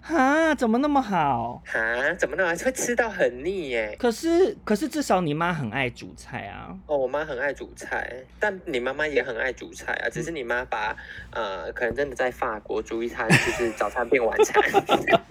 [0.08, 1.62] 啊，怎么那么好？
[1.74, 3.94] 啊，怎么那么会吃到很腻耶？
[3.98, 6.74] 可是，可是至少你妈很爱煮菜啊。
[6.86, 10.08] 哦，我妈很爱煮菜，但你妈妈也很爱煮菜啊。
[10.08, 10.96] 只是你妈把
[11.30, 14.62] 呃，可能真的在法国煮一餐，就是早餐变晚餐。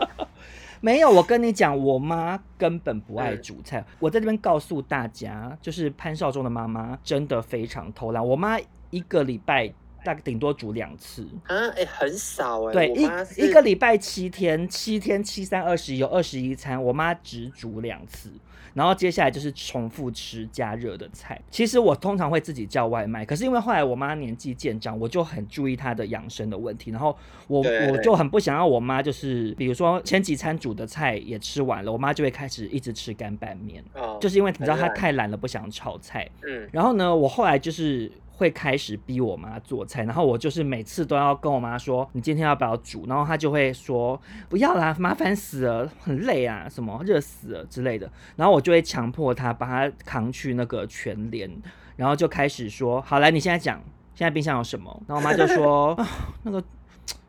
[0.79, 3.79] 没有，我跟你讲，我妈根本不爱煮菜。
[3.79, 8.23] 嗯、我在这边告诉大家，就是潘少忠的妈妈真的非常偷懒。
[8.23, 8.59] 我妈
[8.91, 9.73] 一个礼拜。
[10.08, 12.88] 大概顶多煮两次啊，哎、欸，很少哎、欸。
[12.88, 18.32] 对，一一个礼拜七天，七天七三二十一，有二十一餐，我妈只煮两次，
[18.74, 21.41] 然后接下来就是重复吃加热的菜。
[21.52, 27.13] 其实我通常会自己叫外卖，可是因为后来我妈年纪渐长，我就很注意她的养生的问题，然后
[27.48, 27.60] 我
[27.91, 36.30] 我就很不想要我妈就是，比如说前几餐煮的菜也吃完了，我妈就会开始一直吃干拌面，哦、就是因为你知道她太懒了，不想炒菜。
[36.48, 38.10] 嗯，然后呢，我后来就是。
[38.38, 43.06] 会开始逼我妈做菜，然后我就是每次都要跟我妈说，你今天要不要煮？
[43.08, 48.10] 然后她就会说不要啦，麻烦死了，很累啊，什么热死了之类的。
[48.36, 51.52] 然后我就会强迫她把她扛去那个全联，
[51.95, 53.82] 然后就开始说，好来，你现在讲，
[54.13, 55.04] 现在冰箱有什么？
[55.08, 56.08] 然后我妈就说啊，
[56.43, 56.63] 那个。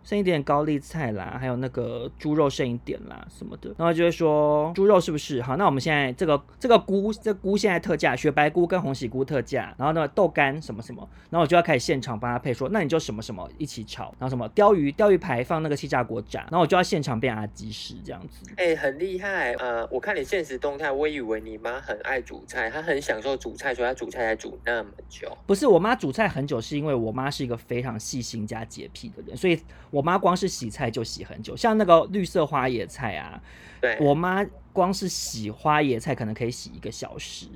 [0.09, 5.43] 剩一点高丽菜啦，还有那个猪肉剩一点啦什么的，然后就会说猪肉是不是？
[5.43, 18.51] 好，那我们现在这个这个菇，这菇现在特价，雪白菇跟红喜菇特价，然后呢豆干什么什么，然后我就要开始现场帮他配说，那你就什么什么一起炒，然后什么鯛鱼鯛鱼排放那个气炸锅炸，然后我就要现场变阿基师这样子。
[18.57, 25.29] 哎、欸，很厉害，呃，我看你现实动态，我以为你妈很爱煮菜，她很享受煮菜，所以她煮菜才煮那么久。
[25.47, 31.57] 不是，我妈煮菜很久，是因为我妈是一个非常细心加洁癖的人，所以我妈光是洗菜就洗很久。
[31.57, 33.41] 像那个绿色花野菜啊，
[33.81, 37.47] 对，我妈光是洗花野菜可能可以洗一个小时，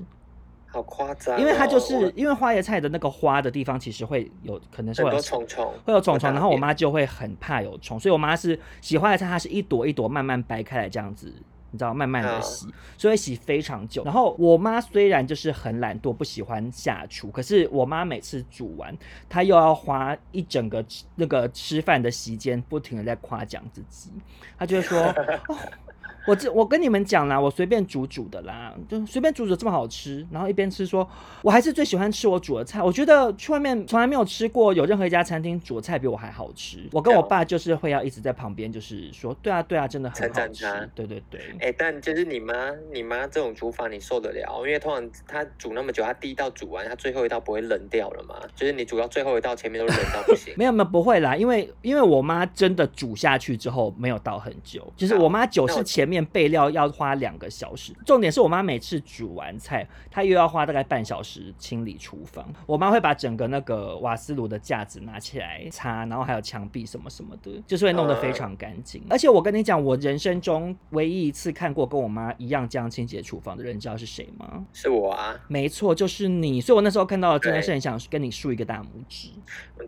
[0.67, 1.39] 好夸张、哦。
[1.39, 11.33] 因为它就是因为花椰菜的那个花的地方，其实会有可能是会有虫虫，会有虫虫，然后我妈就会很怕有虫，所以我妈是洗花椰菜，它是一朵一朵慢慢掰开来这样子。
[11.73, 14.05] 你知道，慢慢的洗，所以洗非常久。
[14.05, 18.97] 然后我妈虽然就是很懒惰，不喜欢下厨，可是我妈每次煮完，
[19.29, 20.85] 她又要花一整个
[21.17, 24.13] 那个吃饭的时间，不停的在夸奖自己。
[24.57, 25.01] 她就会说。
[25.49, 25.57] 哦
[26.27, 31.09] 我这我跟你们讲啦，我随便煮煮的啦，就随便煮煮这么好吃，然后一边吃说，
[31.43, 32.83] 我还是最喜欢吃我煮的菜。
[32.83, 36.89] 我觉得去外面从来没有吃过有任何一家餐厅煮的菜比我还好吃。
[36.93, 40.91] 我跟我爸就是会要一直在旁边，就是说，对啊对啊，真的很好吃。
[40.95, 41.41] 对对对。
[41.61, 44.59] 哎、欸，但就是你妈你妈这种煮法你受得了？
[44.65, 48.37] 因为通常她煮那么久，她第一道煮完，她最后一道不会冷掉了嘛？
[48.55, 50.55] 就是你煮到最后一道，前面都冷到不行。
[50.57, 56.23] 没有没有不会啦，因为因为我妈真的煮下去之后没有倒很久，就是我妈酒是前面。
[56.33, 62.51] 备料要花两个小时，重点是我妈每次煮完菜，她又要花大概半小时清理厨房。
[62.65, 69.03] 我妈会把整个那个瓦斯炉的架子拿起来擦，然后还有墙壁什么什么的，就是会弄得非常干净。
[69.11, 74.65] 而且我跟你讲，我人生中唯一一次看过跟我妈一样这样清洁厨房的人，你知道是谁吗？
[74.73, 76.61] 是我啊，没错，就是你。
[76.61, 79.29] 所以我那时候看到了，真的是很想跟你竖一个大拇指。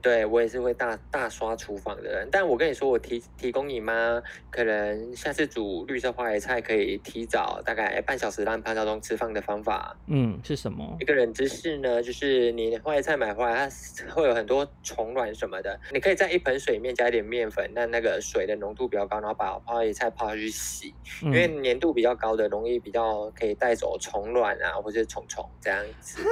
[0.02, 6.13] 对，我也是会大大刷厨房的人，但我跟你说，我提提供你妈，可能下次煮绿色。
[6.14, 10.96] 花椰菜可以提早大概半小时让潘少忠吃饭的方法，嗯，是什么？
[11.00, 13.68] 一个冷知识呢，就是你花椰菜买回来，
[14.07, 26.22] 它会有很多虫卵什么的，你可以在一盆水里面加一点面粉，让那个水的浓度比较高，然后把花椰菜泡下去洗，嗯、因为粘度比较高的，容易比较可以带走虫卵啊，或者是虫虫这样子。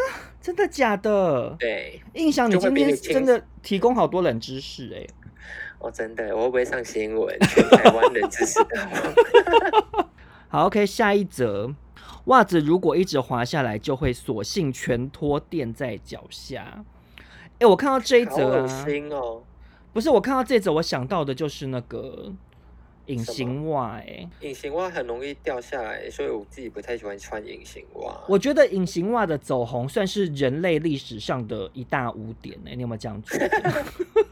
[0.41, 1.57] 真的假的？
[1.59, 5.11] 对，印象你今天真的提供好多冷知识哎、欸。
[5.83, 7.37] 哦，真的，我会不会上新闻？
[7.41, 8.89] 全台湾人支持的。
[10.49, 11.75] 好，OK，下一则，
[12.27, 16.85] 袜子如果一直滑下来，就会索性全脱垫在脚下。
[17.59, 19.43] 哎，我看到这一则心哦！
[19.93, 22.33] 不是，我看到这则，我想到的就是那个
[23.07, 23.97] 隐形袜。
[23.97, 28.15] 哎，隐形袜很容易掉下来，所以我自己不太喜欢穿隐形袜。
[28.29, 32.57] 我觉得隐形袜的走红算是人类历史上的一大污点。
[32.67, 33.85] 哎，你有没有这样觉得？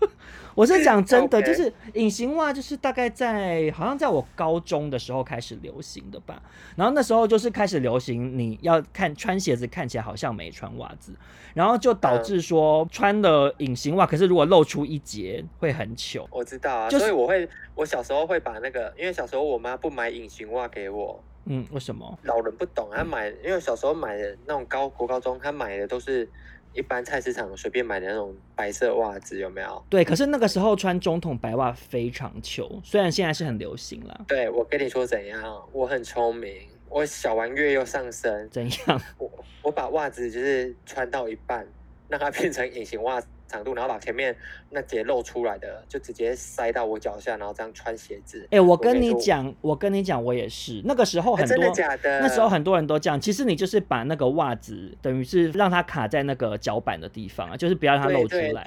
[0.54, 6.42] 我是讲真的，就是隐形袜，就是大概在好像在我高中的时候开始流行的吧。
[6.76, 11.14] 然后那时候就是开始流行，你要看穿鞋子看起来好像没穿袜子，
[11.54, 16.26] 然后就导致说穿了隐形袜，可是如果露出一截会很糗。
[16.30, 21.22] 我知道啊，所以我会，我小时候会把那个，因为小时候我妈不买隐形袜给我。
[21.46, 22.18] 嗯，为什么？
[22.24, 26.28] 老人不懂，他买，因为小时候买的那种高国高中，他买的都是。
[26.72, 29.84] 一般菜市场随便买的那种白色袜子有没有？
[29.88, 34.24] 对，可是那个时候穿中筒白袜非常糗，虽然现在是很流行了。
[34.28, 38.48] 对，我跟你说怎样，我很聪明，我小玩月又上身。
[38.50, 39.00] 怎样？
[39.18, 39.30] 我
[39.62, 41.66] 我把袜子就是穿到一半，
[42.08, 43.26] 让它变成隐形袜子。
[43.50, 44.34] 长度，然后把前面
[44.70, 48.42] 那节露出来的就直接塞到我脚下，然后这样穿鞋子。
[48.44, 50.80] 哎、欸，我跟你讲，我跟你讲，我也是。
[50.84, 52.20] 那个时候很多，欸、真的假的？
[52.20, 53.20] 那时候很多人都这样。
[53.20, 58.66] 其实你就是把那个袜子，等于是让它卡在那个脚板的地方啊，就是不要让它露出来啊。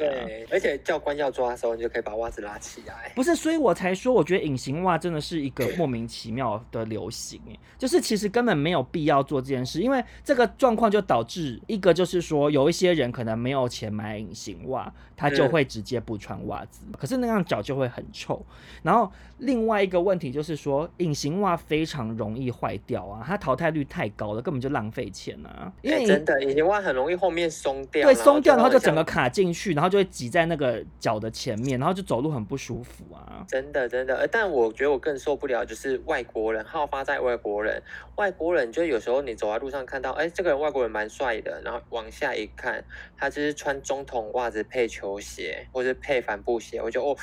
[0.51, 3.11] 而且教官要抓的时候，你就可以把袜子拉起来。
[3.15, 7.39] 不是，所以我才说，我觉得隐形袜真的是一个莫名其妙的流行。
[7.47, 14.72] 哎，就是其实根本没有必要做这件事，因为这个状况就导致一个就是说，有一些人可能没有钱买隐形袜，
[15.15, 15.53] 他就。
[15.53, 18.43] 会直接不穿袜子，可是那样脚就会很臭。
[18.81, 19.11] 然后
[19.43, 25.71] 另外一个问题就是说，隐形袜非常容易坏掉啊，它淘汰率太高了，根本就浪费钱啊。
[25.81, 33.45] 因为、欸、真的隐形袜很容易后面松掉，对，松掉然后就整个卡进去，然后就会挤在那个脚的前面，然后就走路很不舒服啊。
[33.47, 37.81] 真的真的，但我觉得我更受不了就是外国人，好发在外国人，
[38.15, 42.83] 外国人就有时候你走在路上看到，哎，这个人外国人蛮帅的，然后往下一看，
[43.17, 45.67] 他就是穿中筒袜子配球鞋。
[45.71, 47.15] 或者配帆布鞋，我觉得哦，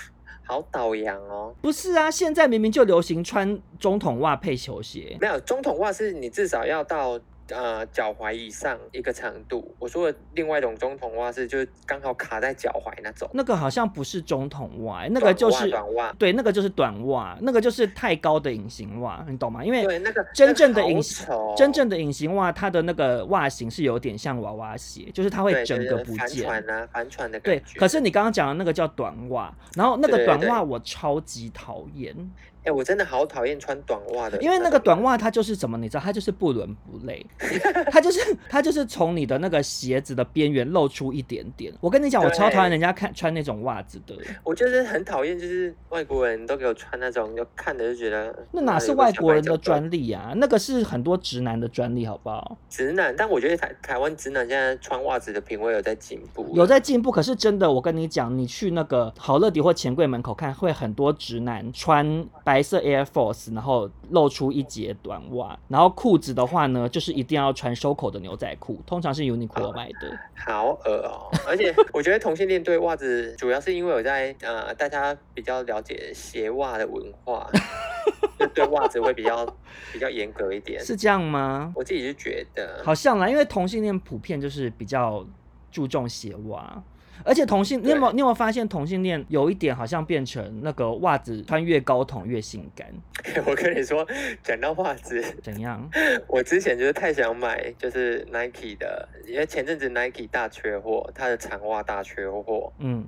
[0.45, 1.55] 好倒洋哦。
[1.61, 5.17] 不是啊，现在明明就流行穿中筒袜配球鞋。
[5.21, 7.19] 没有，中筒袜是你至少要到
[7.51, 9.75] 呃脚踝以上一个长度。
[9.79, 13.29] 我说的另外一种中筒袜是就是刚好卡在脚踝那种。
[13.33, 16.13] 那个好像不是中筒袜，那个就是短袜。
[16.19, 19.65] 对，那个就是短袜，那个就是太高的隐形袜，你懂吗？
[19.65, 26.49] 因为对那个真正的隐形、那个、真正的隐形袜，它的那个袜型是有点像娃娃鞋，就是它会整个不见。
[26.69, 27.63] 啊，帆船的感觉。
[27.73, 32.15] 对，可是你刚刚讲的那个叫短袜，然后那个短袜我超级讨厌。
[32.61, 37.25] 哎、欸，我真的好讨厌穿短袜的，因为那个短袜它就是什么，你知道，它就是不伦不类，
[37.91, 41.73] 它就是它就是从你的那个鞋子的边缘露出一点点。
[41.81, 44.15] 我跟你讲，我超讨厌人家看穿那种袜子的。
[44.45, 50.35] 我就是很讨厌，就是外国人都给我穿那种，就看着就觉得那哪是外国人的专利啊？
[50.37, 52.59] 那个是很多直男的专利，好不好？
[52.69, 57.11] 直男，但我觉得台台湾直男现在穿袜子的品味有在进步，有在进步。
[57.11, 62.27] 可是真的，我跟你讲，你去那个好乐迪或钱柜门口看，会很多直男穿。
[62.51, 70.19] 白色 Air Force，然后露出一截短袜，然后裤子的话呢，就是一定要穿收口的牛仔裤，通常是 Uniqlo 买的。
[70.35, 71.31] 好恶哦！
[71.47, 77.49] 而且我觉得同性恋对袜子，主要是因为我在呃，大家比较了解鞋袜的文化，
[78.37, 79.47] 就对袜子会比较
[79.93, 80.85] 比较严格一点。
[80.85, 81.73] 是这样吗？
[81.77, 85.25] 我自己是觉得，好像啦，因为同性恋普遍就是比较
[85.71, 86.83] 注重鞋袜。
[87.25, 92.87] 而且同性，你有没有你有没有发现同性恋有一点好像变成那个袜子穿越高筒越性感？
[93.47, 94.07] 我跟你说，
[94.43, 95.89] 讲到袜子怎样？
[96.29, 102.73] 我之前就是太想买，就是 Nike 的，因为前阵子 Nike 大缺货，它的长袜大缺货。
[102.79, 103.07] 嗯。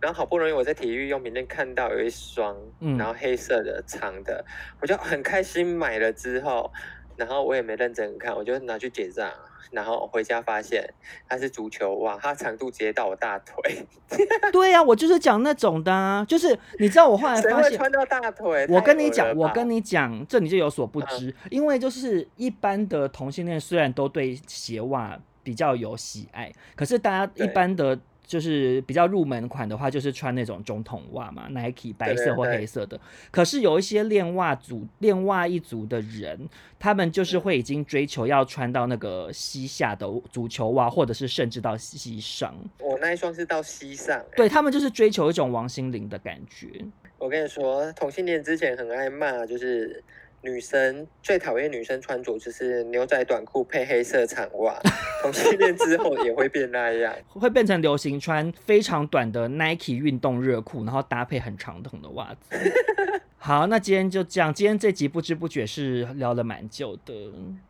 [0.00, 4.44] 然后好不容易我在体育用品店看到有一双，嗯，然后黑色的长的，
[4.80, 6.72] 我就很开心买了之后。
[7.16, 9.28] 然后我也没认真看，我就拿去结账，
[9.70, 10.88] 然后回家发现
[11.28, 13.86] 它是足球袜，它长度直接到我大腿。
[14.52, 18.66] 对呀、啊，我就是讲那种的、啊，就是你知道我后来发现穿到大腿。
[18.68, 27.98] 我跟你讲，我跟你讲，这你就有所不知，嗯、因为就是一般的同性恋虽然都对鞋袜比较有喜爱，可是大家一般的。
[28.28, 32.88] 就是比较入门款的话，就是穿那种中筒袜嘛，Nike 白色或黑色的。
[32.88, 33.28] 对对对。
[33.30, 36.38] 可是有一些练袜组、练袜一族的人，
[36.78, 42.54] 他们就是会已经追求要穿到那个膝下的足球袜，或者是甚至到膝上。
[42.78, 44.22] 我那一双是到膝上。
[44.36, 46.68] 对，他们就是追求一种王心凌的感觉。
[47.16, 50.04] 我跟你说，同性恋之前很爱骂，就是。
[50.40, 54.78] 女生最讨厌女生穿着就是牛仔短裤配黑色长袜，
[55.22, 62.56] 同性恋之后也会变那样， 会变成流行穿非常短的 Nike 运动热裤，然后搭配很长筒的袜子。
[63.40, 67.14] 好，那今天就这样，今天这集不知不觉是聊了蛮久的。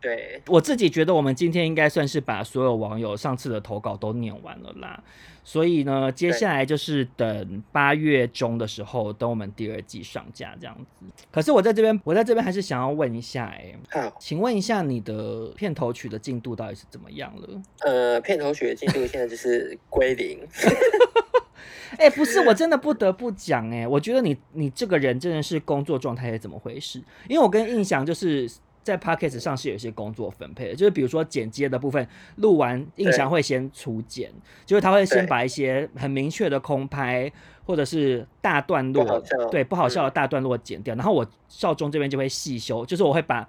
[0.00, 5.02] 对，我自己觉得我们今天应该算是把所有网友上次的投稿都念完了啦。
[5.49, 11.07] 所以呢，接下来就是等八月中的时候，等我们第二季上架这样子。
[11.30, 17.62] 可是我在这边，我在这边还是想要问一下、欸，哎，好，请问一下你的片头曲的进度到底是怎么样了？
[17.78, 20.38] 呃，片头曲的进度现在就是归零。
[21.96, 27.03] 哎、欸，不是，我真的不得不讲，哎，我觉得你你这个人真的是工作状态是怎么回事？
[27.26, 28.46] 因为我跟印象就是。
[28.89, 34.32] 在 Podcast 上是有一些工作分配的，就是比如说剪接的部分，录完印象会先初剪，
[34.64, 37.30] 就是他会先把一些很明确的空拍
[37.66, 43.47] 或者是大段落，对不好笑的大段落剪掉，然后我少中这边就会细修，就是我会把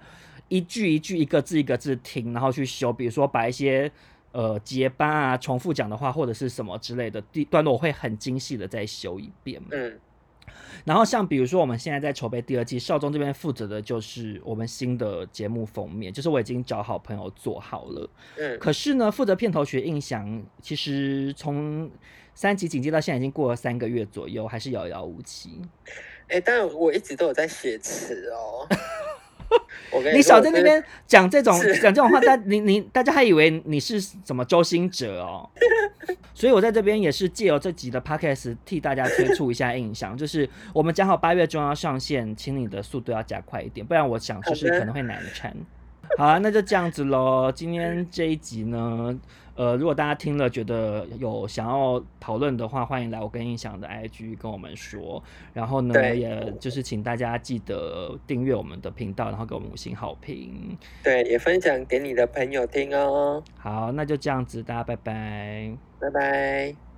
[0.48, 3.90] 一句一句、一个字一个字听，然后去修，比如说把一些
[4.32, 9.58] 呃结巴啊、重复讲的话或者是什么之类的段落，我会很精细的再修一遍。
[9.70, 9.98] 嗯。
[10.84, 18.10] 然后像比如说我们现在在筹备第二季，少中这边负责的就是我们新的节目封面，就是我已经找好朋友做好了。
[18.36, 18.58] 嗯。
[18.58, 21.90] 可是呢，负责片头曲印象，其实从
[22.34, 25.60] 三级警戒到现在已经过了三个月左右，还是遥遥无期。
[26.28, 28.66] 哎、欸，但我一直都有在写词哦。
[30.14, 35.48] 你少在那边讲这种讲这种话，大你你大家还以为你是什么周星哲哦，
[36.34, 45.54] 所以我在这边也是借由这集的 podcast 替大家催促一下印象，就是我们讲好八月中要上线，请你的速度要加快一点，不然我想就是可能会难缠。
[46.16, 47.52] 好啊，那就这样子喽。
[47.52, 49.16] 今天这一集呢，
[49.54, 55.22] 呃，如果大家听了觉得有想要讨论的话，欢迎来我跟印象的 IG 跟我们说。
[55.52, 60.76] 然后呢，也就是请大家记得订阅我们的频道，然后给我们五星好评。
[61.02, 63.42] 对，也分享给你的朋友听哦。
[63.58, 66.89] 好，那就这样子，大家拜拜，拜拜。